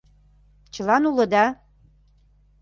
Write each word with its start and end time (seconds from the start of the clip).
Чылан 0.73 1.03
улыда? 1.09 1.45